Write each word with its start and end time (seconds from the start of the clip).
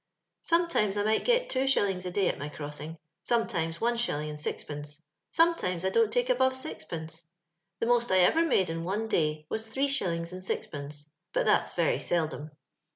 "Sometimes 0.41 0.97
I 0.97 1.03
might 1.03 1.25
get 1.25 1.47
two 1.51 1.65
shillinyardiy 1.65 2.27
at 2.27 2.39
my 2.39 2.49
crossing, 2.49 2.97
sometimes 3.21 3.79
one 3.79 3.97
shUhng 3.97 4.27
and 4.31 4.39
sizpenoe, 4.39 4.99
sometimes 5.31 5.85
I 5.85 5.89
dont 5.89 6.11
take 6.11 6.27
above 6.31 6.53
siz^ 6.53 6.89
pence. 6.89 7.27
The 7.79 7.85
most 7.85 8.09
I 8.11 8.17
erer 8.21 8.43
made 8.47 8.71
in 8.71 8.83
one 8.83 9.07
day 9.07 9.45
was 9.47 9.67
three 9.67 9.87
shillings 9.89 10.31
and 10.33 10.41
aizpenee, 10.41 11.05
bnt 11.35 11.45
thatTs 11.45 11.75
veiy 11.75 12.01
seldom. 12.01 12.49